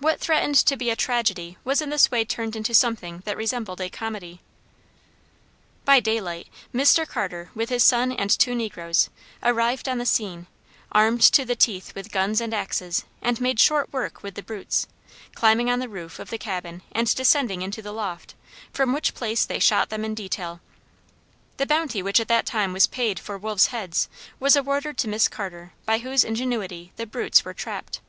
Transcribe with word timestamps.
What 0.00 0.20
threatened 0.20 0.56
to 0.66 0.76
be 0.76 0.90
a 0.90 0.96
tragedy 0.96 1.56
was 1.64 1.80
in 1.80 1.88
this 1.88 2.10
way 2.10 2.26
turned 2.26 2.56
into 2.56 2.74
something 2.74 3.22
that 3.24 3.38
resembled 3.38 3.80
a 3.80 3.88
comedy. 3.88 4.42
By 5.86 5.98
daylight 5.98 6.48
Mr. 6.74 7.08
Carter, 7.08 7.50
with 7.54 7.70
his 7.70 7.82
son 7.82 8.12
and 8.12 8.28
two 8.28 8.54
negroes, 8.54 9.08
arrived 9.42 9.88
on 9.88 9.96
the 9.96 10.04
scene, 10.04 10.46
armed 10.92 11.22
to 11.22 11.46
the 11.46 11.56
teeth 11.56 11.94
with 11.94 12.12
guns 12.12 12.42
and 12.42 12.52
axes, 12.52 13.06
and 13.22 13.40
made 13.40 13.58
short 13.58 13.90
work 13.94 14.22
with 14.22 14.34
the 14.34 14.42
brutes, 14.42 14.86
climbing 15.34 15.70
on 15.70 15.78
the 15.78 15.88
roof 15.88 16.18
of 16.18 16.28
the 16.28 16.36
cabin 16.36 16.82
and 16.92 17.14
descending 17.14 17.62
into 17.62 17.80
the 17.80 17.90
loft 17.90 18.34
from 18.74 18.92
which 18.92 19.14
place 19.14 19.46
they 19.46 19.58
shot 19.58 19.88
them 19.88 20.04
in 20.04 20.14
detail. 20.14 20.60
The 21.56 21.64
bounty 21.64 22.02
which 22.02 22.20
at 22.20 22.28
that 22.28 22.44
time 22.44 22.74
was 22.74 22.86
paid 22.86 23.18
for 23.18 23.38
wolves' 23.38 23.68
heads 23.68 24.10
was 24.38 24.54
awarded 24.54 24.98
to 24.98 25.08
Miss 25.08 25.28
Carter 25.28 25.72
by 25.86 26.00
whose 26.00 26.24
ingenuity 26.24 26.92
the 26.96 27.06
brutes 27.06 27.42
were 27.42 27.54
trapped. 27.54 28.00